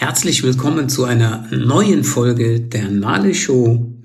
Herzlich 0.00 0.42
willkommen 0.42 0.88
zu 0.88 1.04
einer 1.04 1.46
neuen 1.50 2.04
Folge 2.04 2.58
der 2.58 2.88
Nale 2.88 3.34
Show. 3.34 4.00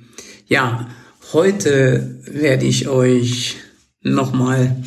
Ja, 0.46 0.90
heute 1.32 2.20
werde 2.26 2.66
ich 2.66 2.90
euch 2.90 3.56
nochmal 4.02 4.84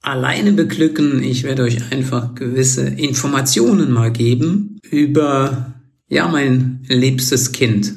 alleine 0.00 0.52
beglücken. 0.52 1.22
Ich 1.22 1.44
werde 1.44 1.64
euch 1.64 1.92
einfach 1.92 2.34
gewisse 2.34 2.88
Informationen 2.88 3.90
mal 3.90 4.10
geben 4.10 4.80
über, 4.90 5.74
ja, 6.08 6.28
mein 6.28 6.82
liebstes 6.88 7.52
Kind, 7.52 7.92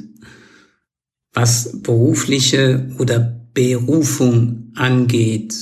was 1.31 1.81
berufliche 1.81 2.93
oder 2.99 3.47
Berufung 3.53 4.73
angeht. 4.75 5.55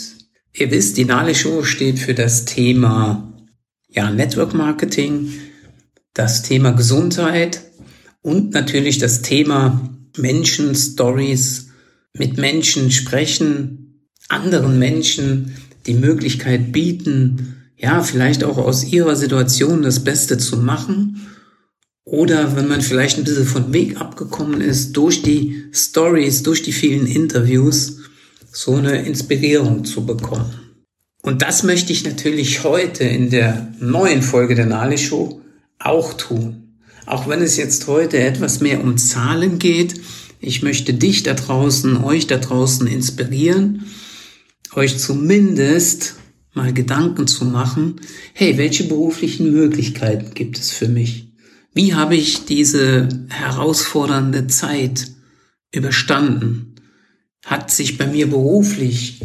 Ihr 0.53 0.71
wisst, 0.71 0.97
die 0.97 1.05
Nale 1.05 1.35
Show 1.35 1.63
steht 1.63 1.99
für 1.99 2.15
das 2.15 2.45
Thema, 2.45 3.31
ja, 3.89 4.09
Network 4.09 4.55
Marketing, 4.55 5.29
das 6.13 6.43
Thema 6.43 6.71
Gesundheit 6.71 7.61
und 8.21 8.51
natürlich 8.51 8.97
das 8.97 9.21
Thema 9.21 9.89
Menschen, 10.17 10.75
Stories, 10.75 11.67
mit 12.13 12.37
Menschen 12.37 12.91
sprechen, 12.91 14.09
anderen 14.27 14.79
Menschen 14.79 15.55
die 15.85 15.93
Möglichkeit 15.93 16.71
bieten, 16.71 17.55
ja, 17.77 18.03
vielleicht 18.03 18.43
auch 18.43 18.57
aus 18.57 18.83
ihrer 18.83 19.15
Situation 19.15 19.81
das 19.81 20.03
Beste 20.03 20.37
zu 20.37 20.57
machen. 20.57 21.27
Oder 22.03 22.55
wenn 22.55 22.67
man 22.67 22.81
vielleicht 22.81 23.17
ein 23.17 23.23
bisschen 23.23 23.45
von 23.45 23.71
Weg 23.71 24.01
abgekommen 24.01 24.61
ist, 24.61 24.93
durch 24.97 25.21
die 25.21 25.65
Stories, 25.71 26.43
durch 26.43 26.63
die 26.63 26.71
vielen 26.71 27.05
Interviews, 27.05 27.99
so 28.51 28.75
eine 28.75 29.05
Inspirierung 29.05 29.85
zu 29.85 30.05
bekommen. 30.05 30.53
Und 31.21 31.41
das 31.41 31.63
möchte 31.63 31.93
ich 31.93 32.03
natürlich 32.03 32.63
heute 32.63 33.03
in 33.03 33.29
der 33.29 33.73
neuen 33.79 34.21
Folge 34.21 34.55
der 34.55 34.65
Nali 34.65 34.97
Show 34.97 35.41
auch 35.79 36.13
tun. 36.13 36.77
Auch 37.05 37.27
wenn 37.27 37.41
es 37.41 37.57
jetzt 37.57 37.87
heute 37.87 38.19
etwas 38.19 38.59
mehr 38.59 38.83
um 38.83 38.97
Zahlen 38.97 39.57
geht, 39.57 39.99
ich 40.39 40.61
möchte 40.61 40.93
dich 40.93 41.23
da 41.23 41.33
draußen, 41.33 42.03
euch 42.03 42.27
da 42.27 42.37
draußen 42.37 42.87
inspirieren, 42.87 43.85
euch 44.73 44.97
zumindest 44.99 46.15
mal 46.53 46.73
Gedanken 46.73 47.27
zu 47.27 47.45
machen, 47.45 48.01
hey, 48.33 48.57
welche 48.57 48.83
beruflichen 48.83 49.51
Möglichkeiten 49.51 50.33
gibt 50.33 50.57
es 50.59 50.71
für 50.71 50.87
mich? 50.87 51.33
Wie 51.73 51.93
habe 51.93 52.15
ich 52.15 52.45
diese 52.45 53.07
herausfordernde 53.29 54.47
Zeit 54.47 55.07
überstanden? 55.73 56.75
Hat 57.45 57.71
sich 57.71 57.97
bei 57.97 58.07
mir 58.07 58.29
beruflich, 58.29 59.21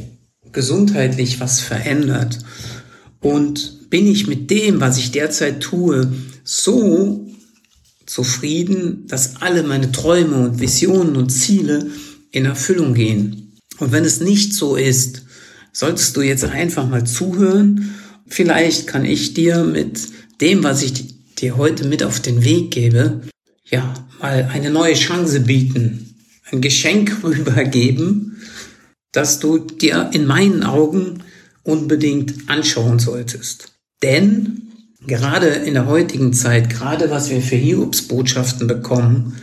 gesundheitlich 0.52 1.40
was 1.40 1.60
verändert? 1.60 2.38
Und 3.20 3.83
bin 3.94 4.08
ich 4.08 4.26
mit 4.26 4.50
dem, 4.50 4.80
was 4.80 4.98
ich 4.98 5.12
derzeit 5.12 5.60
tue, 5.60 6.12
so 6.42 7.30
zufrieden, 8.06 9.06
dass 9.06 9.36
alle 9.40 9.62
meine 9.62 9.92
Träume 9.92 10.34
und 10.34 10.58
Visionen 10.58 11.14
und 11.14 11.30
Ziele 11.30 11.86
in 12.32 12.44
Erfüllung 12.44 12.94
gehen. 12.94 13.52
Und 13.78 13.92
wenn 13.92 14.04
es 14.04 14.18
nicht 14.18 14.52
so 14.52 14.74
ist, 14.74 15.22
solltest 15.72 16.16
du 16.16 16.22
jetzt 16.22 16.42
einfach 16.42 16.88
mal 16.88 17.06
zuhören. 17.06 17.94
Vielleicht 18.26 18.88
kann 18.88 19.04
ich 19.04 19.32
dir 19.32 19.62
mit 19.62 20.00
dem, 20.40 20.64
was 20.64 20.82
ich 20.82 21.14
dir 21.36 21.56
heute 21.56 21.86
mit 21.86 22.02
auf 22.02 22.18
den 22.18 22.42
Weg 22.42 22.72
gebe, 22.72 23.20
ja, 23.70 23.94
mal 24.20 24.50
eine 24.52 24.70
neue 24.70 24.94
Chance 24.94 25.38
bieten, 25.38 26.16
ein 26.50 26.60
Geschenk 26.60 27.18
rübergeben, 27.22 28.42
dass 29.12 29.38
du 29.38 29.58
dir 29.58 30.10
in 30.12 30.26
meinen 30.26 30.64
Augen 30.64 31.22
unbedingt 31.62 32.50
anschauen 32.50 32.98
solltest. 32.98 33.73
Denn 34.04 34.68
gerade 35.06 35.46
in 35.46 35.72
der 35.72 35.86
heutigen 35.86 36.34
Zeit, 36.34 36.68
gerade 36.68 37.10
was 37.10 37.30
wir 37.30 37.40
für 37.40 37.56
Hiobsbotschaften 37.56 38.66
bekommen, 38.66 39.40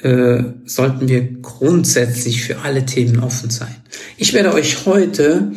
äh, 0.00 0.44
sollten 0.64 1.08
wir 1.08 1.40
grundsätzlich 1.42 2.44
für 2.44 2.60
alle 2.60 2.86
Themen 2.86 3.18
offen 3.18 3.50
sein. 3.50 3.74
Ich 4.16 4.32
werde 4.32 4.54
euch 4.54 4.86
heute 4.86 5.52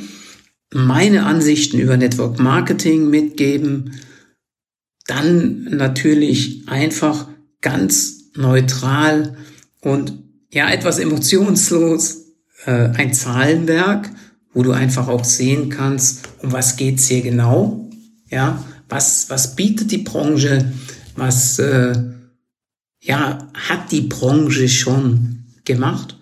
meine 0.74 1.28
Ansichten 1.28 1.78
über 1.78 1.96
Network 1.96 2.40
Marketing 2.40 3.12
mitgeben, 3.12 4.00
dann 5.06 5.66
natürlich 5.66 6.64
einfach 6.68 7.28
ganz 7.62 8.32
neutral 8.36 9.38
und 9.82 10.14
ja 10.52 10.72
etwas 10.72 10.98
emotionslos 10.98 12.26
äh, 12.66 12.90
ein 12.96 13.14
Zahlenwerk, 13.14 14.10
wo 14.56 14.64
du 14.64 14.72
einfach 14.72 15.08
auch 15.08 15.24
sehen 15.24 15.70
kannst, 15.70 16.30
um 16.42 16.52
was 16.52 16.78
geht's 16.78 17.08
hier 17.08 17.22
genau, 17.22 17.89
ja, 18.30 18.64
was, 18.88 19.30
was 19.30 19.56
bietet 19.56 19.92
die 19.92 20.00
Branche? 20.00 20.72
Was 21.16 21.60
äh, 21.60 21.94
ja, 23.02 23.48
hat 23.54 23.92
die 23.92 24.02
Branche 24.02 24.70
schon 24.70 25.46
gemacht? 25.66 26.18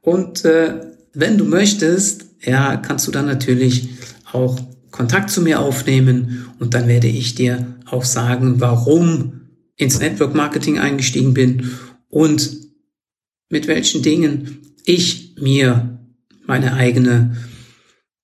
Und 0.00 0.44
äh, 0.44 0.80
wenn 1.14 1.38
du 1.38 1.44
möchtest, 1.44 2.26
ja, 2.42 2.76
kannst 2.76 3.06
du 3.06 3.10
dann 3.10 3.26
natürlich 3.26 3.88
auch 4.32 4.58
Kontakt 4.90 5.30
zu 5.30 5.42
mir 5.42 5.60
aufnehmen 5.60 6.46
und 6.58 6.74
dann 6.74 6.88
werde 6.88 7.08
ich 7.08 7.34
dir 7.34 7.74
auch 7.86 8.04
sagen, 8.04 8.60
warum 8.60 9.40
ins 9.76 10.00
Network 10.00 10.34
Marketing 10.34 10.78
eingestiegen 10.78 11.34
bin 11.34 11.70
und 12.08 12.56
mit 13.48 13.66
welchen 13.66 14.02
Dingen 14.02 14.58
ich 14.84 15.34
mir 15.38 15.98
meine 16.46 16.74
eigene 16.74 17.36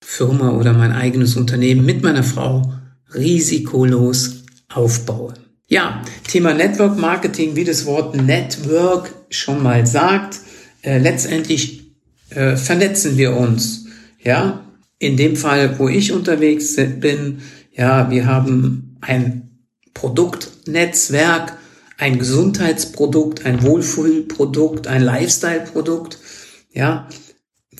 Firma 0.00 0.50
oder 0.50 0.73
mein 0.73 0.93
eigenes 0.93 1.37
Unternehmen 1.37 1.84
mit 1.84 2.03
meiner 2.03 2.23
Frau 2.23 2.75
risikolos 3.15 4.45
aufbaue. 4.73 5.35
Ja, 5.69 6.03
Thema 6.29 6.53
Network 6.53 6.99
Marketing, 6.99 7.57
wie 7.57 7.65
das 7.65 7.87
Wort 7.87 8.15
Network 8.15 9.15
schon 9.31 9.63
mal 9.63 9.87
sagt, 9.87 10.41
äh, 10.83 10.99
letztendlich 10.99 11.95
äh, 12.31 12.57
vernetzen 12.57 13.17
wir 13.17 13.37
uns. 13.37 13.87
Ja, 14.23 14.65
in 14.99 15.17
dem 15.17 15.37
Fall, 15.37 15.79
wo 15.79 15.89
ich 15.89 16.13
unterwegs 16.13 16.77
bin, 16.77 17.43
ja, 17.73 18.11
wir 18.11 18.27
haben 18.27 18.97
ein 19.01 19.51
Produktnetzwerk, 19.93 21.57
ein 21.99 22.19
Gesundheitsprodukt, 22.19 23.47
ein 23.47 23.63
Wohlfühlprodukt, 23.63 24.87
ein 24.87 25.03
Lifestyle-Produkt, 25.03 26.19
ja, 26.73 27.09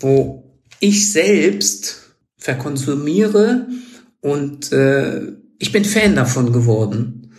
wo 0.01 0.45
ich 0.81 1.13
selbst 1.13 2.15
verkonsumiere 2.37 3.67
und 4.25 4.73
äh, 4.73 5.21
ich 5.59 5.71
bin 5.71 5.85
Fan 5.85 6.17
davon 6.17 6.51
geworden. 6.51 7.31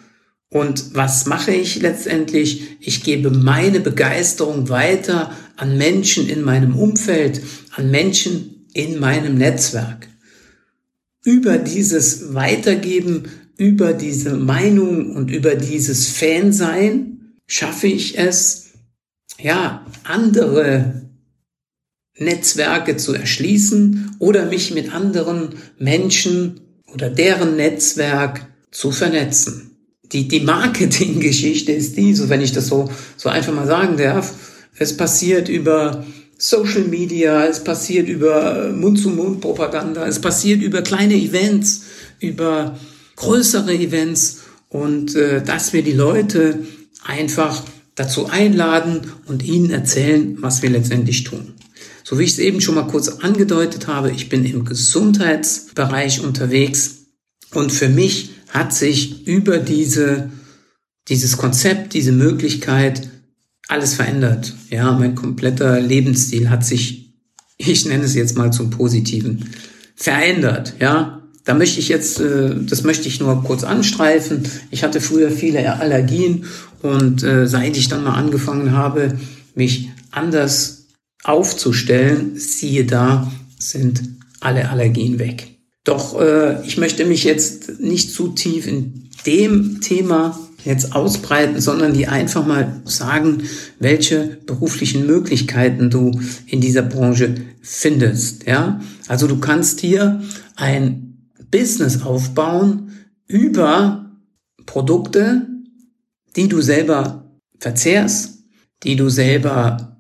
Und 0.50 0.94
was 0.94 1.26
mache 1.26 1.52
ich 1.52 1.82
letztendlich? 1.82 2.78
Ich 2.80 3.04
gebe 3.04 3.32
meine 3.32 3.80
Begeisterung 3.80 4.70
weiter 4.70 5.32
an 5.58 5.80
Menschen 5.80 6.30
in 6.30 6.44
meinem 6.44 6.76
Umfeld, 6.76 7.42
an 7.76 7.90
Menschen 7.90 8.68
in 8.74 9.00
meinem 9.00 9.36
Netzwerk. 9.36 10.08
Über 11.24 11.58
dieses 11.58 12.36
Weitergeben, 12.36 13.30
über 13.58 13.94
diese 13.94 14.36
Meinung 14.36 15.16
und 15.16 15.32
über 15.32 15.56
dieses 15.56 16.10
Fansein 16.10 17.34
schaffe 17.48 17.88
ich 17.88 18.20
es, 18.20 18.74
ja, 19.42 19.84
andere 20.04 21.10
Netzwerke 22.20 22.96
zu 22.96 23.16
erschließen 23.16 24.18
oder 24.20 24.46
mich 24.46 24.72
mit 24.72 24.94
anderen 24.94 25.56
Menschen 25.80 26.62
oder 26.96 27.10
deren 27.10 27.58
Netzwerk 27.58 28.48
zu 28.72 28.92
vernetzen. 28.92 29.72
Die, 30.12 30.28
die 30.28 30.40
Marketinggeschichte 30.40 31.72
ist 31.72 31.98
die, 31.98 32.16
so 32.16 32.30
wenn 32.30 32.42
ich 32.42 32.54
das 32.54 32.68
so, 32.68 32.90
so 33.18 33.30
einfach 33.30 33.54
mal 33.54 33.68
sagen 33.68 33.98
darf. 33.98 34.34
Es 34.78 34.96
passiert 34.96 35.50
über 35.50 36.06
Social 36.38 36.84
Media, 36.84 37.46
es 37.46 37.64
passiert 37.64 38.08
über 38.08 38.72
Mund-zu-Mund-Propaganda, 38.72 40.06
es 40.08 40.20
passiert 40.20 40.62
über 40.62 40.82
kleine 40.82 41.16
Events, 41.16 41.84
über 42.20 42.78
größere 43.16 43.74
Events 43.74 44.42
und 44.70 45.16
äh, 45.16 45.42
dass 45.42 45.74
wir 45.74 45.84
die 45.84 45.94
Leute 45.94 46.60
einfach 47.06 47.64
dazu 47.96 48.28
einladen 48.28 49.12
und 49.26 49.44
ihnen 49.44 49.72
erzählen, 49.72 50.38
was 50.40 50.62
wir 50.62 50.70
letztendlich 50.70 51.24
tun. 51.24 51.54
So 52.04 52.20
wie 52.20 52.24
ich 52.24 52.34
es 52.34 52.40
eben 52.40 52.62
schon 52.62 52.76
mal 52.76 52.88
kurz 52.88 53.08
angedeutet 53.08 53.88
habe, 53.88 54.12
ich 54.12 54.30
bin 54.30 54.46
im 54.46 54.64
Gesundheitsbereich 54.64 56.22
unterwegs 56.22 56.95
und 57.56 57.72
für 57.72 57.90
mich 57.90 58.32
hat 58.50 58.74
sich 58.74 59.28
über 59.28 59.58
diese, 59.58 60.30
dieses 61.08 61.38
Konzept, 61.38 61.94
diese 61.94 62.12
Möglichkeit 62.12 63.10
alles 63.68 63.96
verändert. 63.96 64.54
Ja, 64.70 64.92
mein 64.94 65.16
kompletter 65.16 65.80
Lebensstil 65.80 66.50
hat 66.50 66.66
sich, 66.66 67.14
ich 67.58 67.86
nenne 67.86 68.04
es 68.04 68.16
jetzt 68.16 68.38
mal 68.38 68.52
zum 68.52 68.70
Positiven, 68.70 69.50
verändert. 69.96 70.74
Ja, 70.80 71.24
da 71.46 71.54
möchte 71.54 71.80
ich 71.80 71.90
jetzt, 71.90 72.20
äh, 72.20 72.56
das 72.60 72.84
möchte 72.84 73.08
ich 73.08 73.20
nur 73.20 73.44
kurz 73.44 73.64
anstreifen. 73.64 74.44
Ich 74.72 74.84
hatte 74.84 75.02
früher 75.02 75.32
viele 75.32 75.80
Allergien 75.80 76.46
und 76.82 77.24
äh, 77.24 77.48
seit 77.48 77.78
ich 77.78 77.88
dann 77.88 78.04
mal 78.04 78.16
angefangen 78.16 78.72
habe, 78.72 79.18
mich 79.54 79.90
anders 80.12 80.88
aufzustellen, 81.24 82.38
siehe 82.38 82.86
da, 82.86 83.32
sind 83.58 84.04
alle 84.40 84.70
Allergien 84.70 85.18
weg. 85.18 85.55
Doch 85.86 86.20
äh, 86.20 86.66
ich 86.66 86.78
möchte 86.78 87.06
mich 87.06 87.24
jetzt 87.24 87.80
nicht 87.80 88.12
zu 88.12 88.30
tief 88.30 88.68
in 88.68 89.10
dem 89.26 89.80
Thema 89.80 90.38
jetzt 90.66 90.96
ausbreiten, 90.96 91.62
sondern 91.62 91.94
die 91.94 92.08
einfach 92.08 92.46
mal 92.46 92.82
sagen, 92.86 93.44
welche 93.80 94.40
beruflichen 94.46 95.06
Möglichkeiten 95.06 95.90
du 95.90 96.12
in 96.48 96.60
dieser 96.60 96.82
Branche 96.82 97.36
findest. 97.62 98.48
Ja, 98.48 98.82
also 99.08 99.28
du 99.28 99.38
kannst 99.40 99.80
hier 99.80 100.24
ein 100.56 101.30
Business 101.52 102.02
aufbauen 102.02 102.92
über 103.28 104.12
Produkte, 104.66 105.48
die 106.36 106.50
du 106.50 106.62
selber 106.62 107.32
verzehrst, 107.60 108.40
die 108.84 108.96
du 108.96 109.10
selber 109.10 109.98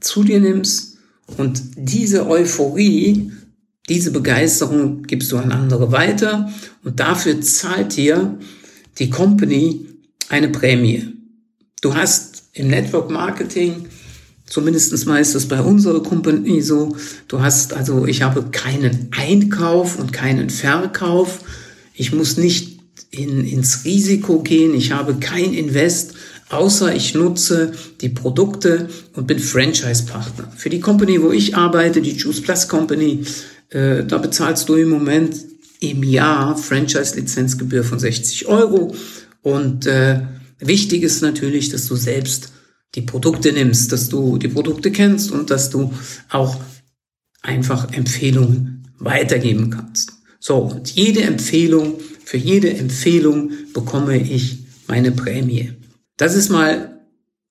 zu 0.00 0.22
dir 0.22 0.40
nimmst 0.40 0.98
und 1.38 1.62
diese 1.76 2.28
Euphorie, 2.28 3.32
diese 3.88 4.10
Begeisterung 4.10 5.02
gibst 5.02 5.30
du 5.32 5.36
an 5.36 5.52
andere 5.52 5.92
weiter 5.92 6.50
und 6.84 7.00
dafür 7.00 7.40
zahlt 7.40 7.96
dir 7.96 8.38
die 8.98 9.10
Company 9.10 9.86
eine 10.28 10.48
Prämie. 10.48 11.08
Du 11.82 11.94
hast 11.94 12.44
im 12.54 12.68
Network 12.68 13.10
Marketing, 13.10 13.86
zumindest 14.46 15.06
mal 15.06 15.20
ist 15.20 15.34
das 15.34 15.46
bei 15.46 15.60
unserer 15.60 16.02
Company 16.02 16.62
so, 16.62 16.96
du 17.28 17.40
hast 17.40 17.74
also, 17.74 18.06
ich 18.06 18.22
habe 18.22 18.44
keinen 18.50 19.08
Einkauf 19.10 19.98
und 19.98 20.12
keinen 20.12 20.48
Verkauf. 20.48 21.40
Ich 21.94 22.12
muss 22.12 22.38
nicht 22.38 22.78
in, 23.10 23.44
ins 23.46 23.84
Risiko 23.84 24.40
gehen. 24.40 24.74
Ich 24.74 24.92
habe 24.92 25.14
kein 25.14 25.52
Invest, 25.52 26.14
außer 26.48 26.94
ich 26.94 27.14
nutze 27.14 27.72
die 28.00 28.08
Produkte 28.08 28.88
und 29.14 29.26
bin 29.26 29.38
Franchise-Partner. 29.38 30.52
Für 30.56 30.70
die 30.70 30.80
Company, 30.80 31.22
wo 31.22 31.32
ich 31.32 31.56
arbeite, 31.56 32.00
die 32.00 32.12
Juice 32.12 32.40
Plus 32.40 32.68
Company, 32.68 33.24
äh, 33.70 34.04
da 34.04 34.18
bezahlst 34.18 34.68
du 34.68 34.74
im 34.74 34.88
Moment 34.88 35.36
im 35.80 36.02
Jahr 36.02 36.56
Franchise-Lizenzgebühr 36.56 37.84
von 37.84 37.98
60 37.98 38.46
Euro. 38.46 38.94
Und 39.42 39.86
äh, 39.86 40.22
wichtig 40.58 41.02
ist 41.02 41.20
natürlich, 41.22 41.68
dass 41.68 41.86
du 41.86 41.96
selbst 41.96 42.52
die 42.94 43.02
Produkte 43.02 43.52
nimmst, 43.52 43.92
dass 43.92 44.08
du 44.08 44.38
die 44.38 44.48
Produkte 44.48 44.90
kennst 44.90 45.30
und 45.30 45.50
dass 45.50 45.70
du 45.70 45.92
auch 46.30 46.60
einfach 47.42 47.92
Empfehlungen 47.92 48.88
weitergeben 48.98 49.70
kannst. 49.70 50.12
So, 50.38 50.58
und 50.58 50.90
jede 50.90 51.22
Empfehlung, 51.22 51.98
für 52.24 52.36
jede 52.36 52.72
Empfehlung 52.74 53.52
bekomme 53.72 54.16
ich 54.16 54.64
meine 54.86 55.10
Prämie. 55.10 55.72
Das 56.16 56.34
ist 56.34 56.50
mal 56.50 57.00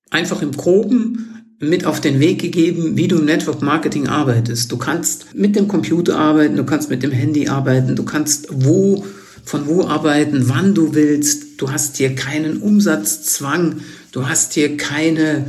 einfach 0.10 0.42
im 0.42 0.52
Groben 0.52 1.33
mit 1.60 1.86
auf 1.86 2.02
den 2.02 2.20
Weg 2.20 2.42
gegeben, 2.42 2.98
wie 2.98 3.08
du 3.08 3.18
im 3.18 3.26
Network 3.26 3.62
Marketing 3.62 4.08
arbeitest. 4.08 4.72
Du 4.72 4.78
kannst 4.78 5.34
mit 5.34 5.56
dem 5.56 5.68
Computer 5.68 6.18
arbeiten, 6.18 6.58
du 6.58 6.64
kannst 6.64 6.90
mit 6.90 7.04
dem 7.04 7.12
Handy 7.12 7.48
arbeiten, 7.48 7.96
du 7.96 8.04
kannst 8.04 8.48
wo, 8.52 9.06
von 9.46 9.68
wo 9.68 9.86
arbeiten, 9.86 10.50
wann 10.50 10.74
du 10.74 10.94
willst. 10.94 11.62
Du 11.62 11.72
hast 11.72 11.98
hier 11.98 12.16
keinen 12.16 12.58
Umsatzzwang, 12.58 13.82
du 14.12 14.28
hast 14.28 14.54
hier 14.54 14.78
keine 14.78 15.46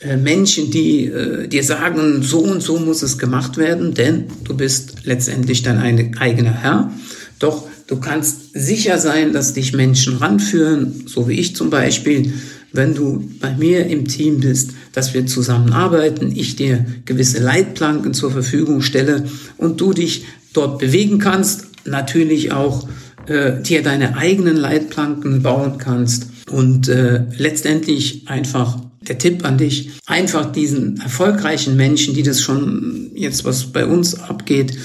äh, 0.00 0.16
Menschen, 0.16 0.70
die 0.70 1.06
äh, 1.06 1.46
dir 1.46 1.62
sagen, 1.62 2.22
so 2.22 2.40
und 2.40 2.60
so 2.60 2.78
muss 2.78 3.02
es 3.02 3.18
gemacht 3.18 3.56
werden, 3.56 3.94
denn 3.94 4.26
du 4.44 4.56
bist 4.56 5.04
letztendlich 5.04 5.62
dein 5.62 5.78
eigener 6.18 6.52
Herr. 6.52 6.92
Doch 7.38 7.68
du 7.86 8.00
kannst 8.00 8.52
sicher 8.54 8.98
sein, 8.98 9.32
dass 9.32 9.54
dich 9.54 9.72
Menschen 9.72 10.16
ranführen, 10.16 11.04
so 11.06 11.28
wie 11.28 11.38
ich 11.38 11.54
zum 11.54 11.70
Beispiel, 11.70 12.32
wenn 12.72 12.94
du 12.94 13.28
bei 13.40 13.54
mir 13.54 13.86
im 13.86 14.08
Team 14.08 14.40
bist, 14.40 14.72
dass 14.92 15.14
wir 15.14 15.26
zusammenarbeiten, 15.26 16.32
ich 16.34 16.56
dir 16.56 16.84
gewisse 17.04 17.42
Leitplanken 17.42 18.14
zur 18.14 18.30
Verfügung 18.30 18.82
stelle 18.82 19.24
und 19.58 19.80
du 19.80 19.92
dich 19.92 20.24
dort 20.52 20.78
bewegen 20.78 21.18
kannst, 21.18 21.66
natürlich 21.84 22.52
auch 22.52 22.88
äh, 23.26 23.62
dir 23.62 23.82
deine 23.82 24.16
eigenen 24.16 24.56
Leitplanken 24.56 25.42
bauen 25.42 25.78
kannst. 25.78 26.26
Und 26.50 26.88
äh, 26.88 27.24
letztendlich 27.36 28.28
einfach 28.28 28.78
der 29.08 29.18
Tipp 29.18 29.44
an 29.44 29.58
dich, 29.58 29.90
einfach 30.06 30.52
diesen 30.52 31.00
erfolgreichen 31.00 31.76
Menschen, 31.76 32.14
die 32.14 32.22
das 32.22 32.40
schon 32.40 33.10
jetzt, 33.14 33.44
was 33.44 33.66
bei 33.66 33.86
uns 33.86 34.14
abgeht, 34.14 34.76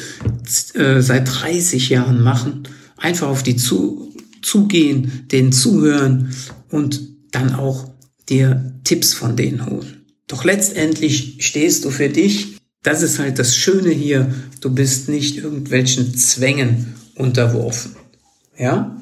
äh, 0.74 1.02
seit 1.02 1.42
30 1.42 1.90
Jahren 1.90 2.24
machen, 2.24 2.64
einfach 2.98 3.28
auf 3.28 3.44
die 3.44 3.56
zu, 3.56 4.14
zugehen, 4.42 5.26
denen 5.32 5.52
zuhören 5.52 6.34
und 6.70 7.17
dann 7.38 7.56
auch 7.56 7.90
dir 8.30 8.74
Tipps 8.84 9.14
von 9.14 9.36
denen 9.36 9.66
holen. 9.66 10.06
Doch 10.28 10.44
letztendlich 10.44 11.38
stehst 11.40 11.86
du 11.86 11.90
für 11.90 12.10
dich. 12.10 12.58
Das 12.84 13.02
ist 13.02 13.20
halt 13.20 13.40
das 13.40 13.56
Schöne 13.56 13.92
hier. 13.92 14.34
Du 14.60 14.74
bist 14.74 15.08
nicht 15.08 15.38
irgendwelchen 15.38 16.16
Zwängen 16.16 16.96
unterworfen. 17.16 17.96
Ja? 18.58 19.00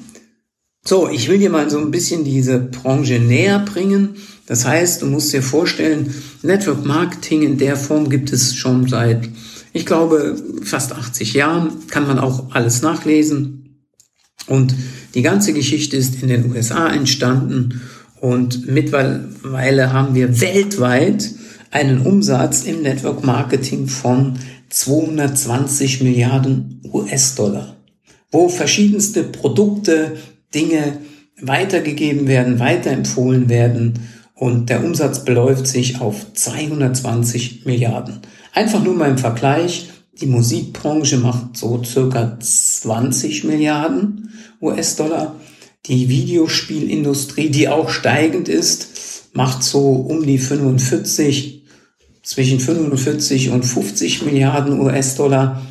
So, 0.84 1.08
ich 1.08 1.28
will 1.28 1.38
dir 1.38 1.50
mal 1.50 1.68
so 1.70 1.78
ein 1.78 1.90
bisschen 1.90 2.24
diese 2.24 2.58
Branche 2.58 3.18
näher 3.18 3.58
bringen. 3.58 4.16
Das 4.46 4.64
heißt, 4.64 5.02
du 5.02 5.06
musst 5.06 5.32
dir 5.32 5.42
vorstellen, 5.42 6.14
Network 6.42 6.84
Marketing 6.84 7.42
in 7.42 7.58
der 7.58 7.76
Form 7.76 8.08
gibt 8.08 8.32
es 8.32 8.54
schon 8.54 8.86
seit, 8.86 9.28
ich 9.72 9.84
glaube, 9.84 10.40
fast 10.62 10.92
80 10.92 11.34
Jahren. 11.34 11.88
Kann 11.88 12.06
man 12.06 12.20
auch 12.20 12.52
alles 12.52 12.82
nachlesen. 12.82 13.80
Und 14.46 14.74
die 15.14 15.22
ganze 15.22 15.52
Geschichte 15.52 15.96
ist 15.96 16.22
in 16.22 16.28
den 16.28 16.52
USA 16.52 16.88
entstanden 16.88 17.80
und 18.20 18.66
mittlerweile 18.66 19.92
haben 19.92 20.14
wir 20.14 20.40
weltweit 20.40 21.30
einen 21.70 22.00
Umsatz 22.00 22.64
im 22.64 22.82
Network 22.82 23.24
Marketing 23.24 23.86
von 23.86 24.38
220 24.70 26.02
Milliarden 26.02 26.80
US-Dollar, 26.92 27.76
wo 28.30 28.48
verschiedenste 28.48 29.22
Produkte, 29.22 30.16
Dinge 30.54 30.98
weitergegeben 31.40 32.28
werden, 32.28 32.58
weiterempfohlen 32.58 33.48
werden. 33.48 33.94
Und 34.34 34.70
der 34.70 34.84
Umsatz 34.84 35.24
beläuft 35.24 35.66
sich 35.66 36.00
auf 36.00 36.32
220 36.32 37.66
Milliarden. 37.66 38.20
Einfach 38.54 38.82
nur 38.82 38.94
mal 38.94 39.10
im 39.10 39.18
Vergleich, 39.18 39.90
die 40.20 40.26
Musikbranche 40.26 41.18
macht 41.18 41.56
so 41.56 41.82
circa 41.84 42.38
20 42.38 43.44
Milliarden 43.44 44.30
US-Dollar 44.62 45.36
die 45.88 46.08
Videospielindustrie, 46.08 47.50
die 47.50 47.68
auch 47.68 47.90
steigend 47.90 48.48
ist, 48.48 49.28
macht 49.32 49.62
so 49.62 49.92
um 49.92 50.24
die 50.24 50.38
45, 50.38 51.64
zwischen 52.22 52.58
45 52.58 53.50
und 53.50 53.64
50 53.64 54.24
Milliarden 54.24 54.80
US-Dollar. 54.80 55.62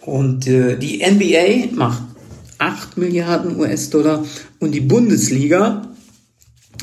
Und 0.00 0.46
äh, 0.48 0.76
die 0.76 0.98
NBA 0.98 1.74
macht 1.74 2.02
8 2.58 2.98
Milliarden 2.98 3.58
US-Dollar 3.58 4.24
und 4.58 4.72
die 4.72 4.80
Bundesliga 4.80 5.94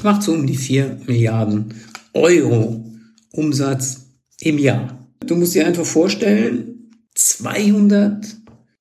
macht 0.02 0.24
so 0.24 0.34
um 0.34 0.48
die 0.48 0.56
4 0.56 1.02
Milliarden 1.08 1.74
Euro 2.14 2.86
Umsatz 3.32 4.06
im 4.40 4.58
Jahr. 4.58 5.08
Du 5.26 5.36
musst 5.36 5.56
dir 5.56 5.68
einfach 5.68 5.86
vorstellen, 5.86 6.90
200, 7.16 8.26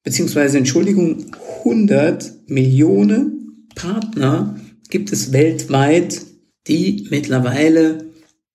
beziehungsweise 0.04 0.58
Entschuldigung, 0.58 1.26
100 1.64 2.48
Millionen 2.48 3.49
Partner 3.74 4.56
gibt 4.88 5.12
es 5.12 5.32
weltweit, 5.32 6.22
die 6.66 7.06
mittlerweile 7.10 8.10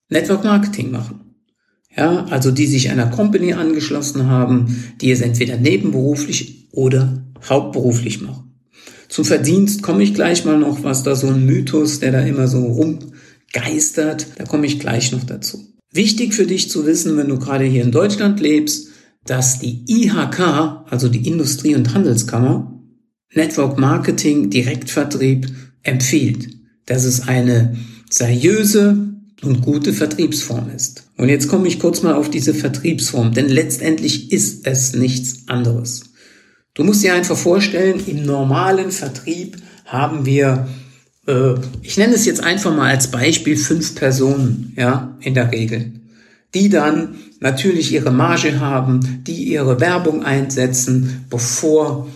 Network 0.09 0.43
Marketing 0.43 0.91
machen. 0.91 1.21
Ja, 1.95 2.25
also 2.25 2.51
die 2.51 2.67
sich 2.67 2.89
einer 2.89 3.07
Company 3.07 3.53
angeschlossen 3.53 4.27
haben, 4.27 4.83
die 5.01 5.11
es 5.11 5.21
entweder 5.21 5.57
nebenberuflich 5.57 6.67
oder 6.71 7.23
hauptberuflich 7.47 8.21
machen. 8.21 8.45
Zum 9.07 9.23
Verdienst 9.23 9.81
komme 9.81 10.03
ich 10.03 10.13
gleich 10.13 10.43
mal 10.45 10.57
noch, 10.57 10.83
was 10.83 11.03
da 11.03 11.15
so 11.15 11.27
ein 11.27 11.45
Mythos, 11.45 11.99
der 11.99 12.11
da 12.11 12.19
immer 12.19 12.47
so 12.47 12.65
rumgeistert, 12.65 14.27
da 14.37 14.43
komme 14.43 14.65
ich 14.65 14.79
gleich 14.79 15.11
noch 15.11 15.23
dazu. 15.23 15.73
Wichtig 15.91 16.33
für 16.33 16.45
dich 16.45 16.69
zu 16.69 16.85
wissen, 16.85 17.15
wenn 17.15 17.29
du 17.29 17.39
gerade 17.39 17.63
hier 17.63 17.83
in 17.83 17.91
Deutschland 17.91 18.41
lebst, 18.41 18.89
dass 19.25 19.59
die 19.59 19.85
IHK, 19.87 20.83
also 20.89 21.07
die 21.07 21.25
Industrie- 21.27 21.75
und 21.75 21.93
Handelskammer, 21.93 22.74
Network 23.33 23.77
Marketing, 23.77 24.49
Direktvertrieb 24.49 25.47
empfiehlt, 25.83 26.49
dass 26.85 27.03
es 27.03 27.27
eine 27.27 27.77
seriöse 28.09 29.15
und 29.43 29.61
gute 29.61 29.93
Vertriebsform 29.93 30.69
ist. 30.75 31.09
Und 31.17 31.29
jetzt 31.29 31.47
komme 31.47 31.67
ich 31.67 31.79
kurz 31.79 32.01
mal 32.01 32.13
auf 32.13 32.29
diese 32.29 32.53
Vertriebsform, 32.53 33.33
denn 33.33 33.49
letztendlich 33.49 34.31
ist 34.31 34.65
es 34.67 34.95
nichts 34.95 35.47
anderes. 35.47 36.03
Du 36.73 36.83
musst 36.83 37.03
dir 37.03 37.13
einfach 37.13 37.37
vorstellen, 37.37 38.01
im 38.05 38.25
normalen 38.25 38.91
Vertrieb 38.91 39.57
haben 39.85 40.25
wir, 40.25 40.67
äh, 41.27 41.53
ich 41.81 41.97
nenne 41.97 42.15
es 42.15 42.25
jetzt 42.25 42.43
einfach 42.43 42.75
mal 42.75 42.89
als 42.89 43.11
Beispiel 43.11 43.55
fünf 43.55 43.95
Personen, 43.95 44.73
ja, 44.75 45.17
in 45.21 45.35
der 45.35 45.51
Regel, 45.51 45.93
die 46.53 46.69
dann 46.69 47.15
natürlich 47.39 47.93
ihre 47.93 48.11
Marge 48.11 48.59
haben, 48.59 49.23
die 49.25 49.45
ihre 49.45 49.79
Werbung 49.79 50.23
einsetzen, 50.23 51.25
bevor 51.29 52.07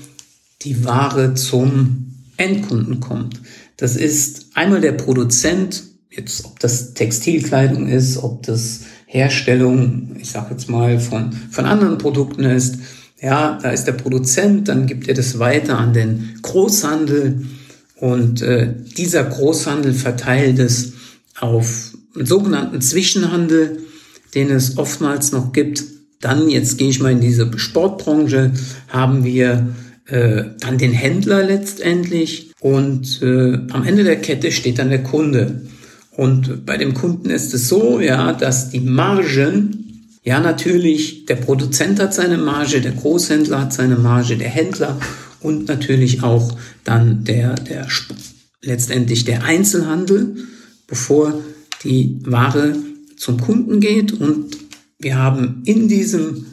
die 0.61 0.85
Ware 0.85 1.33
zum 1.35 2.13
Endkunden 2.37 2.99
kommt. 2.99 3.41
Das 3.77 3.95
ist 3.95 4.47
einmal 4.53 4.81
der 4.81 4.93
Produzent, 4.93 5.83
jetzt 6.09 6.45
ob 6.45 6.59
das 6.59 6.93
Textilkleidung 6.93 7.87
ist, 7.87 8.17
ob 8.17 8.43
das 8.43 8.81
Herstellung, 9.05 10.15
ich 10.19 10.31
sage 10.31 10.51
jetzt 10.51 10.69
mal 10.69 10.99
von 10.99 11.31
von 11.49 11.65
anderen 11.65 11.97
Produkten 11.97 12.43
ist. 12.43 12.75
Ja, 13.21 13.57
da 13.61 13.71
ist 13.71 13.85
der 13.85 13.93
Produzent, 13.93 14.67
dann 14.67 14.87
gibt 14.87 15.07
er 15.07 15.13
das 15.13 15.39
weiter 15.39 15.77
an 15.77 15.93
den 15.93 16.39
Großhandel 16.41 17.45
Und 17.95 18.41
äh, 18.41 18.73
dieser 18.97 19.25
Großhandel 19.25 19.93
verteilt 19.93 20.59
es 20.59 20.93
auf 21.39 21.93
einen 22.15 22.25
sogenannten 22.25 22.81
Zwischenhandel, 22.81 23.79
den 24.35 24.49
es 24.51 24.77
oftmals 24.77 25.31
noch 25.31 25.51
gibt. 25.51 25.83
Dann, 26.21 26.49
jetzt 26.49 26.77
gehe 26.77 26.89
ich 26.89 27.01
mal 27.01 27.11
in 27.11 27.21
diese 27.21 27.49
Sportbranche, 27.57 28.51
haben 28.87 29.23
wir 29.23 29.73
äh, 30.11 30.45
dann 30.59 30.77
den 30.77 30.91
Händler 30.91 31.43
letztendlich 31.43 32.51
und 32.59 33.21
äh, 33.21 33.59
am 33.71 33.83
Ende 33.85 34.03
der 34.03 34.19
Kette 34.21 34.51
steht 34.51 34.79
dann 34.79 34.89
der 34.89 35.03
Kunde. 35.03 35.61
Und 36.11 36.65
bei 36.65 36.77
dem 36.77 36.93
Kunden 36.93 37.29
ist 37.29 37.53
es 37.53 37.69
so, 37.69 37.99
ja, 37.99 38.33
dass 38.33 38.69
die 38.69 38.81
Margen, 38.81 40.11
ja 40.23 40.39
natürlich, 40.39 41.25
der 41.25 41.35
Produzent 41.35 41.99
hat 41.99 42.13
seine 42.13 42.37
Marge, 42.37 42.81
der 42.81 42.91
Großhändler 42.91 43.61
hat 43.61 43.73
seine 43.73 43.95
Marge, 43.95 44.35
der 44.35 44.49
Händler 44.49 44.99
und 45.39 45.67
natürlich 45.67 46.23
auch 46.23 46.57
dann 46.83 47.23
der, 47.23 47.55
der 47.55 47.87
letztendlich 48.61 49.23
der 49.23 49.43
Einzelhandel, 49.43 50.35
bevor 50.87 51.41
die 51.83 52.19
Ware 52.25 52.75
zum 53.15 53.39
Kunden 53.39 53.79
geht. 53.79 54.11
Und 54.11 54.57
wir 54.99 55.17
haben 55.17 55.61
in 55.65 55.87
diesem 55.87 56.45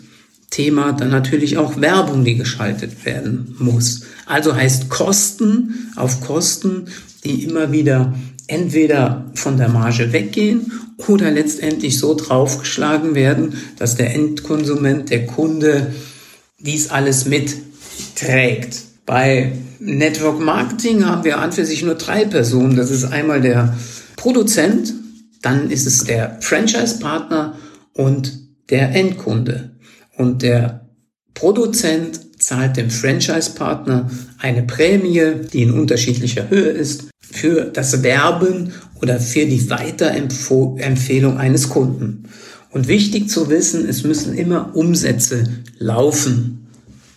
Thema 0.50 0.92
dann 0.92 1.10
natürlich 1.10 1.58
auch 1.58 1.80
Werbung, 1.80 2.24
die 2.24 2.36
geschaltet 2.36 3.04
werden 3.04 3.54
muss. 3.58 4.02
Also 4.26 4.54
heißt 4.54 4.88
Kosten 4.88 5.92
auf 5.96 6.20
Kosten, 6.20 6.86
die 7.24 7.44
immer 7.44 7.72
wieder 7.72 8.14
entweder 8.46 9.30
von 9.34 9.56
der 9.56 9.68
Marge 9.68 10.12
weggehen 10.12 10.72
oder 11.08 11.30
letztendlich 11.30 11.98
so 11.98 12.14
draufgeschlagen 12.14 13.14
werden, 13.14 13.54
dass 13.78 13.96
der 13.96 14.14
Endkonsument, 14.14 15.10
der 15.10 15.26
Kunde 15.26 15.94
dies 16.58 16.90
alles 16.90 17.26
mitträgt. 17.26 18.82
Bei 19.04 19.52
Network 19.78 20.40
Marketing 20.40 21.04
haben 21.04 21.24
wir 21.24 21.38
an 21.38 21.52
für 21.52 21.64
sich 21.64 21.82
nur 21.82 21.96
drei 21.96 22.24
Personen. 22.24 22.76
Das 22.76 22.90
ist 22.90 23.04
einmal 23.04 23.40
der 23.40 23.76
Produzent, 24.16 24.94
dann 25.42 25.70
ist 25.70 25.86
es 25.86 26.04
der 26.04 26.38
Franchise-Partner 26.40 27.56
und 27.92 28.32
der 28.70 28.94
Endkunde. 28.94 29.70
Und 30.16 30.42
der 30.42 30.88
Produzent 31.34 32.20
zahlt 32.38 32.76
dem 32.76 32.90
Franchise-Partner 32.90 34.10
eine 34.38 34.62
Prämie, 34.62 35.32
die 35.52 35.62
in 35.62 35.72
unterschiedlicher 35.72 36.48
Höhe 36.48 36.70
ist, 36.70 37.08
für 37.20 37.64
das 37.64 38.02
Werben 38.02 38.72
oder 39.02 39.20
für 39.20 39.46
die 39.46 39.68
Weiterempfehlung 39.68 41.36
eines 41.38 41.68
Kunden. 41.68 42.24
Und 42.70 42.88
wichtig 42.88 43.28
zu 43.28 43.48
wissen, 43.50 43.88
es 43.88 44.04
müssen 44.04 44.34
immer 44.34 44.74
Umsätze 44.74 45.44
laufen. 45.78 46.68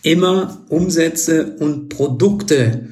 Immer 0.02 0.58
Umsätze 0.68 1.56
und 1.58 1.90
Produkte 1.90 2.88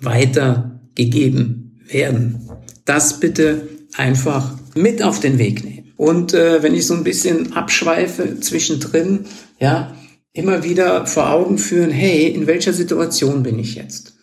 weitergegeben 0.00 1.80
werden. 1.88 2.48
Das 2.84 3.20
bitte 3.20 3.68
einfach 3.96 4.56
mit 4.74 5.02
auf 5.02 5.20
den 5.20 5.38
Weg 5.38 5.64
nehmen. 5.64 5.71
Und 6.02 6.34
äh, 6.34 6.64
wenn 6.64 6.74
ich 6.74 6.88
so 6.88 6.94
ein 6.94 7.04
bisschen 7.04 7.52
abschweife 7.52 8.40
zwischendrin, 8.40 9.26
ja, 9.60 9.94
immer 10.32 10.64
wieder 10.64 11.06
vor 11.06 11.30
Augen 11.30 11.58
führen, 11.58 11.92
hey, 11.92 12.26
in 12.26 12.48
welcher 12.48 12.72
Situation 12.72 13.44
bin 13.44 13.56
ich 13.60 13.76
jetzt? 13.76 14.14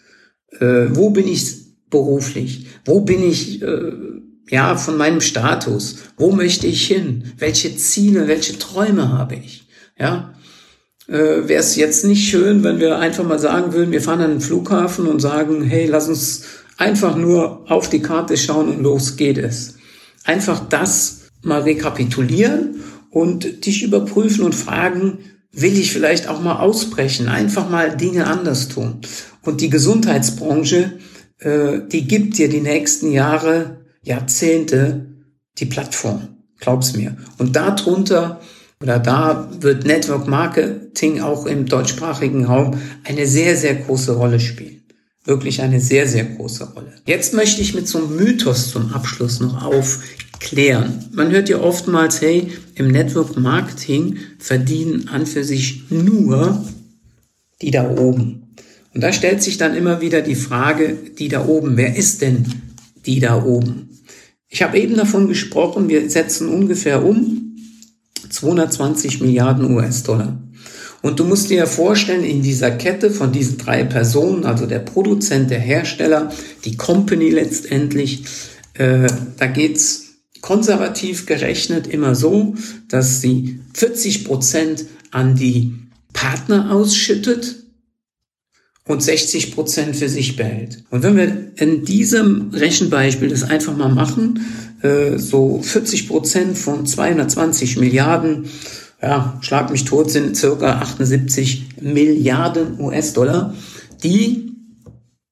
Äh, 0.60 0.88
wo 0.90 1.12
bin 1.12 1.26
ich 1.26 1.56
beruflich? 1.90 2.68
Wo 2.84 3.00
bin 3.00 3.24
ich, 3.24 3.62
äh, 3.62 3.94
ja, 4.50 4.76
von 4.76 4.98
meinem 4.98 5.22
Status? 5.22 6.00
Wo 6.18 6.34
möchte 6.34 6.68
ich 6.68 6.86
hin? 6.86 7.32
Welche 7.38 7.74
Ziele, 7.78 8.28
welche 8.28 8.60
Träume 8.60 9.18
habe 9.18 9.36
ich? 9.36 9.66
Ja, 9.98 10.34
äh, 11.08 11.48
wäre 11.48 11.62
es 11.62 11.78
jetzt 11.78 12.04
nicht 12.04 12.30
schön, 12.30 12.62
wenn 12.66 12.82
wir 12.82 13.00
einfach 13.00 13.24
mal 13.24 13.40
sagen 13.40 13.72
würden, 13.72 13.94
wir 13.94 14.02
fahren 14.02 14.20
an 14.20 14.32
den 14.32 14.42
Flughafen 14.42 15.08
und 15.08 15.22
sagen, 15.22 15.64
hey, 15.64 15.86
lass 15.86 16.10
uns 16.10 16.44
einfach 16.76 17.16
nur 17.16 17.72
auf 17.72 17.90
die 17.90 18.02
Karte 18.02 18.36
schauen 18.36 18.68
und 18.68 18.84
los 18.84 19.16
geht 19.16 19.38
es. 19.38 19.76
Einfach 20.26 20.68
das 20.68 21.19
mal 21.44 21.62
rekapitulieren 21.62 22.82
und 23.10 23.66
dich 23.66 23.84
überprüfen 23.84 24.44
und 24.44 24.56
fragen, 24.56 25.20
will 25.52 25.78
ich 25.78 25.92
vielleicht 25.92 26.28
auch 26.28 26.42
mal 26.42 26.60
ausbrechen, 26.60 27.28
einfach 27.28 27.70
mal 27.70 27.96
Dinge 27.96 28.28
anders 28.28 28.68
tun. 28.68 29.02
Und 29.42 29.62
die 29.62 29.70
Gesundheitsbranche, 29.70 31.00
äh, 31.40 31.80
die 31.92 32.08
gibt 32.08 32.38
dir 32.38 32.50
die 32.50 32.62
nächsten 32.62 33.12
Jahre, 33.12 33.86
Jahrzehnte 34.04 35.08
die 35.58 35.66
Plattform. 35.66 36.28
Glaub's 36.60 36.96
mir. 36.96 37.18
Und 37.38 37.56
darunter 37.56 38.42
oder 38.82 39.00
da 39.00 39.50
wird 39.60 39.86
Network 39.86 40.28
Marketing 40.28 41.20
auch 41.22 41.46
im 41.46 41.66
deutschsprachigen 41.66 42.46
Raum 42.46 42.80
eine 43.04 43.28
sehr, 43.28 43.58
sehr 43.58 43.76
große 43.76 44.16
Rolle 44.16 44.40
spielen. 44.40 44.79
Wirklich 45.30 45.62
eine 45.62 45.80
sehr, 45.80 46.08
sehr 46.08 46.24
große 46.26 46.74
Rolle. 46.74 46.92
Jetzt 47.06 47.36
möchte 47.36 47.62
ich 47.62 47.76
mit 47.76 47.88
so 47.88 48.00
einem 48.00 48.16
Mythos 48.16 48.72
zum 48.72 48.92
Abschluss 48.94 49.40
noch 49.40 49.64
auf 49.64 50.00
klären. 50.40 51.06
Man 51.12 51.30
hört 51.30 51.50
ja 51.50 51.60
oftmals, 51.60 52.20
hey, 52.22 52.52
im 52.74 52.88
Network 52.88 53.38
Marketing 53.38 54.18
verdienen 54.40 55.08
an 55.08 55.28
für 55.28 55.44
sich 55.44 55.84
nur 55.92 56.66
die 57.62 57.70
da 57.70 57.92
oben. 57.92 58.56
Und 58.96 59.02
da 59.02 59.14
stellt 59.14 59.44
sich 59.44 59.60
dann 59.60 59.76
immer 59.76 60.02
wieder 60.02 60.22
die 60.22 60.34
Frage, 60.34 60.98
die 61.20 61.28
da 61.28 61.46
oben, 61.46 61.78
wer 61.78 61.96
ist 61.96 62.24
denn 62.24 62.46
die 63.06 63.20
da 63.20 63.44
oben? 63.44 63.90
Ich 64.48 64.64
habe 64.64 64.80
eben 64.80 64.96
davon 64.96 65.28
gesprochen, 65.28 65.90
wir 65.90 66.10
setzen 66.10 66.50
ungefähr 66.50 67.06
um 67.06 67.56
220 68.30 69.22
Milliarden 69.22 69.76
US-Dollar. 69.76 70.42
Und 71.02 71.20
du 71.20 71.24
musst 71.24 71.50
dir 71.50 71.66
vorstellen, 71.66 72.24
in 72.24 72.42
dieser 72.42 72.72
Kette 72.72 73.10
von 73.10 73.32
diesen 73.32 73.58
drei 73.58 73.84
Personen, 73.84 74.46
also 74.46 74.66
der 74.66 74.80
Produzent, 74.80 75.50
der 75.50 75.60
Hersteller, 75.60 76.32
die 76.66 76.76
Company 76.76 77.30
letztendlich, 77.30 78.26
äh, 78.74 79.08
da 79.38 79.48
geht's 79.48 80.06
konservativ 80.42 81.26
gerechnet 81.26 81.88
immer 81.88 82.16
so, 82.16 82.56
dass 82.88 83.22
sie 83.22 83.60
40 83.74 84.26
Prozent 84.26 84.86
an 85.12 85.36
die 85.36 85.74
Partner 86.14 86.72
ausschüttet 86.72 87.64
und 88.86 89.04
60 89.04 89.54
Prozent 89.54 89.96
für 89.96 90.10
sich 90.10 90.36
behält. 90.36 90.84
Und 90.90 91.04
wenn 91.04 91.16
wir 91.16 91.52
in 91.58 91.86
diesem 91.86 92.50
Rechenbeispiel 92.52 93.30
das 93.30 93.44
einfach 93.44 93.78
mal 93.78 93.94
machen, 93.94 94.40
äh, 94.82 95.18
so 95.18 95.62
40 95.62 96.08
Prozent 96.08 96.58
von 96.58 96.86
220 96.86 97.78
Milliarden, 97.78 98.46
ja, 99.02 99.38
schlag 99.42 99.72
mich 99.72 99.86
tot, 99.86 100.12
sind 100.12 100.36
circa 100.36 100.80
78 100.80 101.82
Milliarden 101.82 102.80
US-Dollar, 102.80 103.54
die 104.04 104.52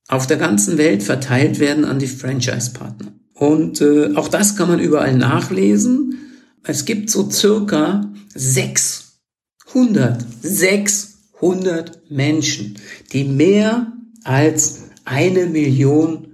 auf 0.08 0.26
der 0.26 0.38
ganzen 0.38 0.78
Welt 0.78 1.04
verteilt 1.04 1.60
werden 1.60 1.84
an 1.84 2.00
die 2.00 2.08
Franchise-Partner. 2.08 3.12
Und 3.34 3.82
äh, 3.82 4.16
auch 4.16 4.30
das 4.30 4.56
kann 4.56 4.70
man 4.70 4.80
überall 4.80 5.16
nachlesen. 5.16 6.18
Es 6.64 6.86
gibt 6.86 7.10
so 7.10 7.30
circa 7.30 8.10
600, 8.34 10.26
600 10.42 12.10
Menschen, 12.10 12.76
die 13.12 13.26
mehr 13.26 13.92
als 14.24 14.84
eine 15.06 15.46
Million 15.46 16.28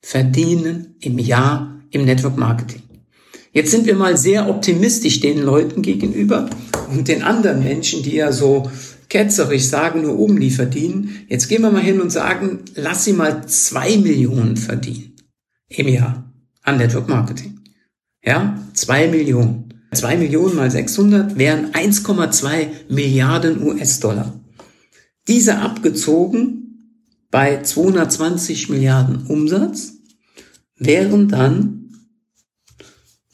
verdienen 0.00 0.96
im 1.00 1.18
Jahr 1.18 1.80
im 1.90 2.04
Network 2.04 2.36
Marketing. 2.36 2.83
Jetzt 3.54 3.70
sind 3.70 3.86
wir 3.86 3.94
mal 3.94 4.16
sehr 4.16 4.50
optimistisch 4.50 5.20
den 5.20 5.40
Leuten 5.40 5.80
gegenüber 5.80 6.50
und 6.90 7.06
den 7.06 7.22
anderen 7.22 7.62
Menschen, 7.62 8.02
die 8.02 8.16
ja 8.16 8.32
so 8.32 8.68
ketzerisch 9.08 9.66
sagen, 9.66 10.02
nur 10.02 10.18
um 10.18 10.40
die 10.40 10.50
verdienen. 10.50 11.24
Jetzt 11.28 11.48
gehen 11.48 11.62
wir 11.62 11.70
mal 11.70 11.80
hin 11.80 12.00
und 12.00 12.10
sagen, 12.10 12.64
lass 12.74 13.04
sie 13.04 13.12
mal 13.12 13.46
zwei 13.46 13.96
Millionen 13.96 14.56
verdienen 14.56 15.14
im 15.68 15.86
Jahr 15.86 16.32
an 16.62 16.78
Network 16.78 17.08
Marketing. 17.08 17.60
Ja, 18.24 18.58
zwei 18.72 19.06
Millionen. 19.06 19.72
Zwei 19.92 20.16
Millionen 20.16 20.56
mal 20.56 20.72
600 20.72 21.38
wären 21.38 21.70
1,2 21.70 22.66
Milliarden 22.88 23.62
US-Dollar. 23.62 24.32
Diese 25.28 25.58
abgezogen 25.58 27.04
bei 27.30 27.62
220 27.62 28.68
Milliarden 28.68 29.26
Umsatz 29.28 29.92
wären 30.76 31.28
dann 31.28 31.73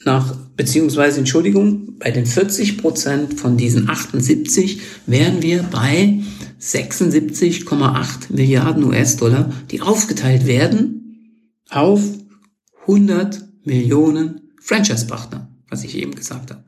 nach, 0.05 0.35
beziehungsweise 0.55 1.19
Entschuldigung, 1.19 1.97
bei 1.99 2.11
den 2.11 2.25
40 2.25 2.77
Prozent 2.77 3.39
von 3.39 3.57
diesen 3.57 3.89
78 3.89 4.81
wären 5.05 5.41
wir 5.41 5.63
bei 5.63 6.19
76,8 6.59 8.05
Milliarden 8.29 8.83
US-Dollar, 8.83 9.51
die 9.71 9.81
aufgeteilt 9.81 10.45
werden 10.45 11.01
auf 11.69 12.01
100 12.81 13.43
Millionen 13.63 14.51
Franchise-Partner, 14.61 15.49
was 15.69 15.83
ich 15.83 15.97
eben 15.97 16.15
gesagt 16.15 16.51
habe. 16.51 16.63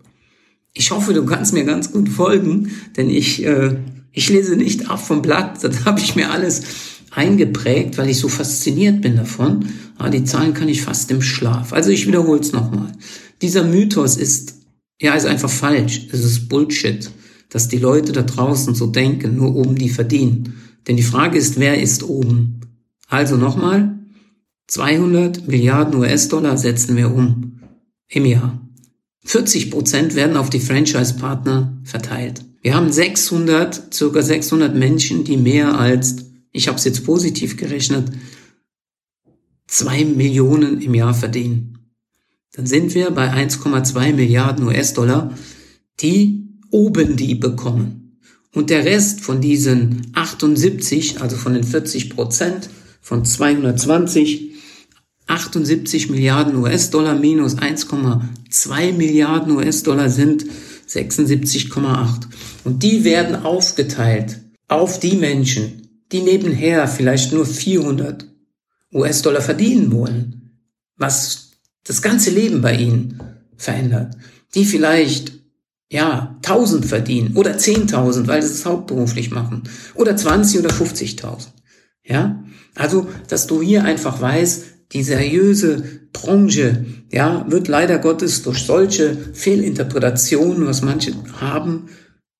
Ich 0.73 0.91
hoffe, 0.91 1.13
du 1.13 1.25
kannst 1.25 1.53
mir 1.53 1.65
ganz 1.65 1.91
gut 1.91 2.09
folgen, 2.09 2.71
denn 2.97 3.09
ich, 3.09 3.45
äh, 3.45 3.77
ich 4.11 4.29
lese 4.29 4.55
nicht 4.55 4.89
ab 4.89 5.05
vom 5.05 5.21
Blatt. 5.21 5.59
Das 5.63 5.85
habe 5.85 5.99
ich 5.99 6.15
mir 6.15 6.31
alles 6.31 6.63
eingeprägt, 7.15 7.97
weil 7.97 8.09
ich 8.09 8.17
so 8.17 8.27
fasziniert 8.27 9.01
bin 9.01 9.15
davon. 9.15 9.65
Aber 9.97 10.09
die 10.09 10.23
Zahlen 10.23 10.53
kann 10.53 10.69
ich 10.69 10.81
fast 10.81 11.11
im 11.11 11.21
Schlaf. 11.21 11.73
Also 11.73 11.89
ich 11.89 12.07
wiederhole 12.07 12.39
es 12.39 12.51
nochmal. 12.51 12.91
Dieser 13.41 13.63
Mythos 13.63 14.17
ist, 14.17 14.55
ja, 15.01 15.13
ist 15.13 15.25
einfach 15.25 15.49
falsch. 15.49 16.07
Es 16.11 16.23
ist 16.23 16.49
Bullshit, 16.49 17.09
dass 17.49 17.67
die 17.67 17.77
Leute 17.77 18.11
da 18.11 18.23
draußen 18.23 18.75
so 18.75 18.87
denken, 18.87 19.35
nur 19.35 19.55
oben 19.55 19.75
die 19.75 19.89
verdienen. 19.89 20.55
Denn 20.87 20.97
die 20.97 21.03
Frage 21.03 21.37
ist, 21.37 21.59
wer 21.59 21.81
ist 21.81 22.03
oben? 22.03 22.61
Also 23.07 23.37
nochmal, 23.37 23.99
200 24.67 25.47
Milliarden 25.47 25.95
US-Dollar 25.95 26.57
setzen 26.57 26.95
wir 26.95 27.13
um 27.13 27.59
im 28.07 28.25
Jahr. 28.25 28.59
40 29.25 29.71
Prozent 29.71 30.15
werden 30.15 30.35
auf 30.35 30.49
die 30.49 30.59
Franchise-Partner 30.59 31.77
verteilt. 31.83 32.43
Wir 32.61 32.75
haben 32.75 32.91
600, 32.91 33.93
circa 33.93 34.21
600 34.21 34.75
Menschen, 34.75 35.23
die 35.23 35.37
mehr 35.37 35.77
als, 35.77 36.15
ich 36.53 36.67
habe 36.67 36.77
es 36.77 36.85
jetzt 36.85 37.03
positiv 37.03 37.57
gerechnet, 37.57 38.11
zwei 39.67 40.05
Millionen 40.05 40.79
im 40.79 40.93
Jahr 40.93 41.13
verdienen. 41.13 41.79
Dann 42.53 42.67
sind 42.67 42.93
wir 42.93 43.09
bei 43.11 43.33
1,2 43.33 44.13
Milliarden 44.13 44.67
US-Dollar, 44.67 45.35
die 45.99 46.47
oben 46.69 47.17
die 47.17 47.35
bekommen. 47.35 48.19
Und 48.53 48.69
der 48.69 48.85
Rest 48.85 49.21
von 49.21 49.41
diesen 49.41 50.11
78, 50.13 51.21
also 51.21 51.35
von 51.35 51.55
den 51.55 51.63
40 51.63 52.11
Prozent, 52.11 52.69
von 53.01 53.25
220, 53.25 54.51
78 55.25 56.09
Milliarden 56.11 56.55
US-Dollar 56.57 57.15
minus 57.15 57.55
1,2 57.55 58.93
Milliarden 58.93 59.55
US-Dollar 59.55 60.09
sind 60.09 60.45
76,8. 60.87 62.27
Und 62.63 62.83
die 62.83 63.03
werden 63.03 63.37
aufgeteilt 63.37 64.41
auf 64.67 64.99
die 64.99 65.15
Menschen, 65.15 65.82
die 66.13 66.21
nebenher 66.21 66.87
vielleicht 66.87 67.33
nur 67.33 67.45
400 67.45 68.25
US-Dollar 68.93 69.41
verdienen 69.41 69.91
wollen, 69.91 70.59
was 70.95 71.51
das 71.83 72.01
ganze 72.01 72.29
Leben 72.29 72.61
bei 72.61 72.75
ihnen 72.75 73.19
verändert. 73.57 74.15
Die 74.55 74.65
vielleicht 74.65 75.33
ja, 75.91 76.37
1000 76.43 76.85
verdienen 76.85 77.35
oder 77.35 77.55
10.000, 77.55 78.27
weil 78.27 78.41
sie 78.41 78.53
es 78.53 78.65
hauptberuflich 78.65 79.31
machen 79.31 79.63
oder 79.95 80.15
20 80.15 80.59
oder 80.59 80.69
50.000. 80.69 81.47
Ja, 82.03 82.43
also, 82.75 83.07
dass 83.27 83.47
du 83.47 83.61
hier 83.61 83.83
einfach 83.83 84.21
weißt, 84.21 84.65
die 84.91 85.03
seriöse 85.03 85.83
Branche, 86.11 86.85
ja, 87.11 87.45
wird 87.49 87.67
leider 87.67 87.97
Gottes 87.99 88.43
durch 88.43 88.63
solche 88.63 89.17
Fehlinterpretationen, 89.33 90.67
was 90.67 90.81
manche 90.81 91.13
haben, 91.39 91.89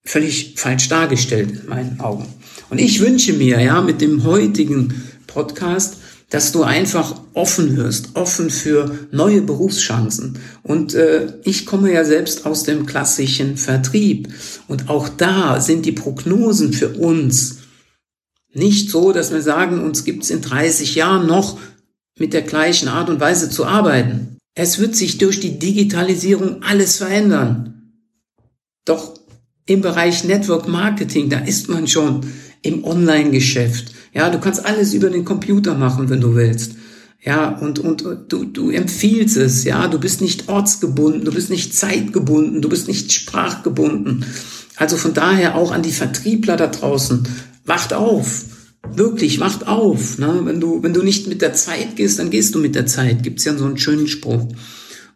völlig 0.04 0.56
falsch 0.58 0.90
dargestellt 0.90 1.52
in 1.64 1.70
meinen 1.70 2.00
Augen. 2.00 2.28
Und 2.70 2.80
ich 2.80 3.00
wünsche 3.00 3.34
mir, 3.34 3.62
ja, 3.62 3.82
mit 3.82 4.02
dem 4.02 4.24
heutigen 4.24 5.04
Podcast, 5.28 5.98
dass 6.30 6.52
du 6.52 6.64
einfach 6.64 7.22
offen 7.34 7.78
wirst, 7.78 8.16
offen 8.16 8.50
für 8.50 9.08
neue 9.12 9.42
Berufschancen. 9.42 10.40
Und 10.64 10.96
äh, 10.96 11.34
ich 11.44 11.66
komme 11.66 11.94
ja 11.94 12.04
selbst 12.04 12.46
aus 12.46 12.64
dem 12.64 12.88
klassischen 12.88 13.56
Vertrieb. 13.56 14.30
Und 14.68 14.90
auch 14.90 15.10
da 15.10 15.62
sind 15.62 15.86
die 15.86 15.92
Prognosen 15.92 16.74
für 16.74 16.90
uns 16.90 17.58
nicht 18.54 18.90
so, 18.90 19.12
dass 19.12 19.32
wir 19.32 19.42
sagen, 19.42 19.84
uns 19.84 20.06
gibt's 20.06 20.30
in 20.30 20.42
30 20.42 20.96
Jahren 20.96 21.28
noch 21.28 21.60
mit 22.18 22.34
der 22.34 22.44
gleichen 22.44 22.88
Art 22.88 23.10
und 23.10 23.20
Weise 23.20 23.50
zu 23.50 23.66
arbeiten. 23.66 24.38
Es 24.56 24.78
wird 24.78 24.96
sich 24.96 25.18
durch 25.18 25.40
die 25.40 25.58
Digitalisierung 25.58 26.62
alles 26.62 26.98
verändern. 26.98 27.94
Doch 28.86 29.20
im 29.66 29.82
Bereich 29.82 30.24
Network 30.24 30.68
Marketing, 30.68 31.30
da 31.30 31.40
ist 31.40 31.70
man 31.70 31.88
schon 31.88 32.22
im 32.62 32.84
Online-Geschäft. 32.84 33.94
Ja, 34.14 34.30
du 34.30 34.40
kannst 34.40 34.66
alles 34.66 34.94
über 34.94 35.10
den 35.10 35.26
Computer 35.26 35.76
machen, 35.76 36.10
wenn 36.10 36.22
du 36.22 36.36
willst. 36.36 36.74
Ja, 37.24 37.58
und, 37.58 37.80
und 37.80 38.04
du, 38.28 38.44
du 38.44 38.70
empfiehlst 38.70 39.38
es, 39.38 39.64
ja, 39.64 39.88
du 39.88 39.98
bist 39.98 40.20
nicht 40.20 40.50
ortsgebunden, 40.50 41.24
du 41.24 41.32
bist 41.32 41.50
nicht 41.50 41.74
zeitgebunden, 41.74 42.62
du 42.62 42.68
bist 42.68 42.88
nicht 42.88 43.14
sprachgebunden. 43.14 44.26
Also 44.76 44.98
von 44.98 45.14
daher 45.14 45.56
auch 45.56 45.72
an 45.72 45.84
die 45.84 45.92
Vertriebler 45.92 46.58
da 46.58 46.68
draußen, 46.68 47.24
wacht 47.66 47.94
auf 47.94 48.46
wirklich, 48.92 49.40
wacht 49.40 49.68
auf. 49.68 50.18
Ne? 50.18 50.42
Wenn, 50.44 50.60
du, 50.60 50.84
wenn 50.84 50.94
du 50.94 51.02
nicht 51.02 51.28
mit 51.28 51.42
der 51.42 51.54
Zeit 51.54 51.96
gehst, 51.96 52.20
dann 52.20 52.30
gehst 52.30 52.54
du 52.56 52.60
mit 52.60 52.76
der 52.76 52.86
Zeit. 52.86 53.24
Gibt's 53.24 53.46
ja 53.46 53.58
so 53.58 53.66
einen 53.66 53.78
schönen 53.78 54.08
Spruch. 54.08 54.48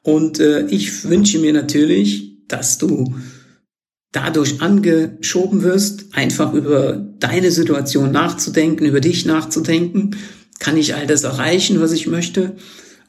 Und 0.04 0.40
äh, 0.40 0.66
ich 0.68 1.04
wünsche 1.10 1.40
mir 1.40 1.54
natürlich, 1.54 2.48
dass 2.48 2.78
du 2.78 3.16
dadurch 4.18 4.62
angeschoben 4.62 5.62
wirst, 5.62 6.06
einfach 6.14 6.54
über 6.54 6.94
deine 7.20 7.52
Situation 7.52 8.12
nachzudenken, 8.12 8.86
über 8.86 9.00
dich 9.00 9.26
nachzudenken. 9.26 10.16
Kann 10.60 10.76
ich 10.76 10.96
all 10.96 11.06
das 11.06 11.24
erreichen, 11.24 11.80
was 11.80 11.92
ich 11.92 12.08
möchte? 12.08 12.56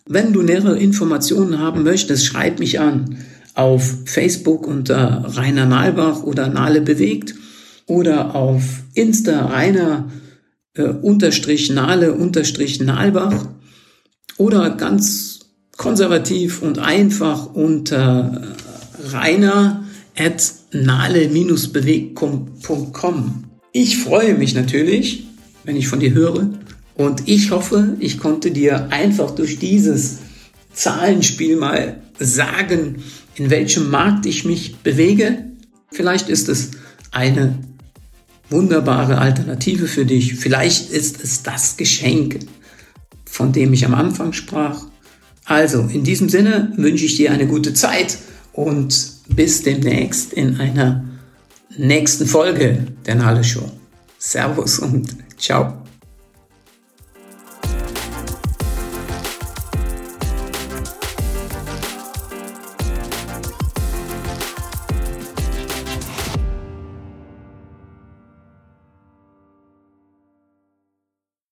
Wenn 0.07 0.35
du 0.35 0.43
nähere 0.43 0.79
Informationen 0.79 1.59
haben 1.59 1.83
möchtest, 1.83 2.27
schreib 2.27 2.59
mich 2.59 2.79
an 2.79 3.17
auf 3.55 3.91
Facebook 4.05 4.67
unter 4.67 5.25
Rainer 5.35 5.67
Nalbach 5.67 6.23
oder 6.23 6.49
Nale 6.49 6.83
bewegt 6.83 7.35
oder 7.87 8.35
auf 8.35 8.63
Insta 8.93 9.47
Rainer 9.47 10.11
äh, 10.75 10.83
unterstrich 10.83 11.71
Nale 11.71 12.13
unterstrich 12.13 12.81
Nalbach 12.81 13.49
oder 14.37 14.71
ganz 14.71 15.41
konservativ 15.77 16.61
und 16.63 16.79
einfach 16.79 17.55
unter 17.55 18.43
Rainer 19.11 19.85
at 20.19 20.53
nale-bewegcom.com. 20.73 23.45
Ich 23.73 23.99
freue 23.99 24.35
mich 24.35 24.55
natürlich, 24.55 25.27
wenn 25.65 25.77
ich 25.77 25.89
von 25.89 26.01
dir 26.01 26.13
höre 26.13 26.51
und 26.95 27.29
ich 27.29 27.51
hoffe, 27.51 27.97
ich 28.01 28.19
konnte 28.19 28.51
dir 28.51 28.91
einfach 28.91 29.31
durch 29.31 29.59
dieses 29.59 30.19
Zahlenspiel 30.73 31.57
mal 31.57 32.03
sagen, 32.19 33.03
in 33.37 33.51
welchem 33.51 33.91
Markt 33.91 34.27
ich 34.27 34.45
mich 34.45 34.79
bewege. 34.79 35.45
Vielleicht 35.93 36.29
ist 36.29 36.49
es 36.49 36.73
eine 37.13 37.59
wunderbare 38.51 39.19
Alternative 39.19 39.87
für 39.87 40.05
dich. 40.05 40.35
Vielleicht 40.35 40.91
ist 40.91 41.23
es 41.23 41.43
das 41.43 41.77
Geschenk, 41.77 42.41
von 43.25 43.53
dem 43.53 43.73
ich 43.73 43.87
am 43.87 43.95
Anfang 43.95 44.33
sprach. 44.33 44.87
Also, 45.45 45.83
in 45.83 46.05
diesem 46.05 46.29
Sinne 46.29 46.73
wünsche 46.77 47.05
ich 47.05 47.17
dir 47.17 47.33
eine 47.33 47.47
gute 47.47 47.75
Zeit 47.75 48.19
und 48.53 49.18
bis 49.29 49.63
demnächst 49.63 50.33
in 50.33 50.61
einer 50.61 51.05
nächsten 51.77 52.27
Folge 52.27 52.87
der 53.07 53.15
Nalle 53.15 53.45
Show. 53.45 53.71
Servus 54.19 54.79
und 54.79 55.15
ciao. 55.37 55.88